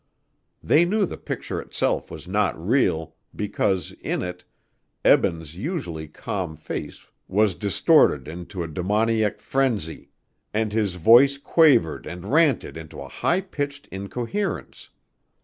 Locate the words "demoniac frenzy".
8.67-10.09